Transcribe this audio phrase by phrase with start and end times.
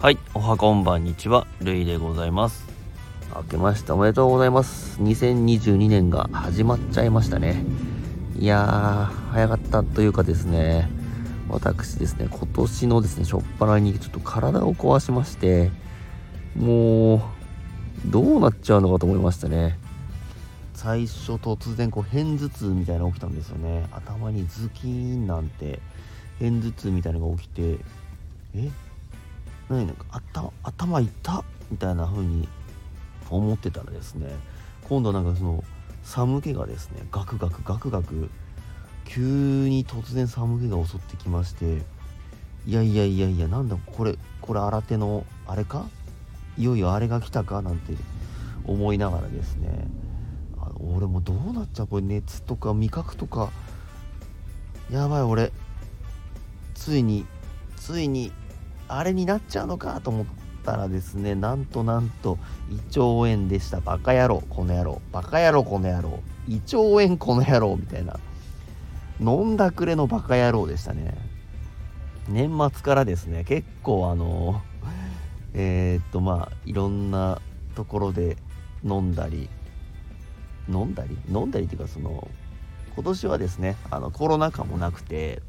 [0.00, 2.64] はい、おはこんばんにちは、るいでございます。
[3.36, 4.98] 明けましておめでとうございます。
[5.02, 7.62] 2022年が始まっちゃいましたね。
[8.38, 10.88] いやー、早かったというかですね、
[11.50, 15.70] 私ですね、今年のですね、初っ端にちょっと体を壊しまして、
[16.56, 17.20] もう、
[18.06, 19.78] どうなっちゃうのかと思いましたね。
[20.72, 23.86] 最初突然こう片頭痛みたいなのが起きたんですよね。
[23.92, 25.78] 頭にズキーンなんて、
[26.38, 27.84] 片頭痛みたいなのが起きて、
[28.54, 28.70] え？
[29.70, 31.44] 何なんか頭頭痛っ？
[31.70, 32.48] みたいな風に
[33.30, 34.28] 思ってたらですね
[34.88, 35.64] 今度なんかその
[36.02, 38.28] 寒気がですねガクガクガクガク
[39.04, 41.82] 急に突然寒気が襲ってきまして
[42.66, 45.86] いやいやいやいやなんだこれこれ新手のあれか？
[46.58, 47.62] いよいよあれが来たか？
[47.62, 47.94] なんて
[48.66, 49.86] 思いながらですね
[50.60, 51.86] あの俺もどうなっちゃう？
[51.86, 53.50] これ熱とか味覚とか
[54.90, 55.52] やばい俺。
[56.74, 57.26] ついに
[57.76, 58.32] ついに
[58.90, 60.26] あれになっちゃうのかと思っ
[60.64, 62.38] たらですねなんとなんと
[62.70, 63.80] 胃腸炎でした。
[63.80, 65.00] バカ野郎この野郎。
[65.12, 66.20] バカ野郎この野郎。
[66.48, 67.76] 胃腸炎この野郎。
[67.76, 68.18] みたいな。
[69.20, 71.14] 飲んだくれのバカ野郎でしたね。
[72.28, 73.44] 年末からですね。
[73.44, 74.60] 結構あの
[75.54, 77.40] えー、っとまあいろんな
[77.74, 78.36] ところで
[78.84, 79.48] 飲んだり
[80.68, 81.18] 飲んだり？
[81.28, 82.28] 飲んだりっていうかその
[82.94, 85.42] 今年はですねあのコロナ禍もなくて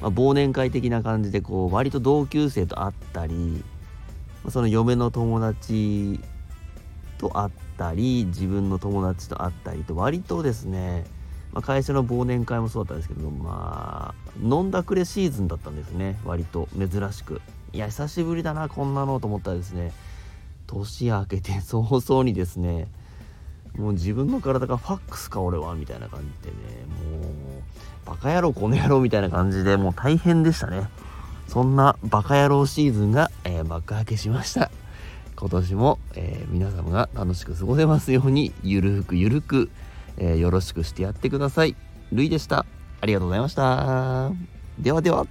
[0.00, 3.62] まあ、忘年会的な感じでこう割と同級生と会ったり
[4.48, 6.20] その嫁の友達
[7.18, 11.04] と会ったり自分の友達と会ったりと割とですね、
[11.52, 17.40] まあ、会社の忘年会もそうだったんですけどまあ飲んだくれシーズンだったんですね割と珍しく。
[17.72, 19.92] いや久しぶりだなこんなのと思ったらですね
[20.66, 22.88] 年明けて 早々にですね
[23.76, 26.56] もう自分の体がファックスか俺はみたいな感じでね
[28.08, 30.88] バカ野郎この野郎みたいな感じでもう大変でしたね。
[31.46, 34.70] そんなバカ野郎シーズンが、えー、幕開けしました。
[35.36, 39.70] 今年も、えー、皆様が楽しく過ごせますようにゆるくゆるく、
[40.16, 41.76] えー、よろしくしてやってください。
[42.10, 42.64] るいでした。
[43.00, 44.30] ありがとうございました。
[44.78, 45.26] ではでは。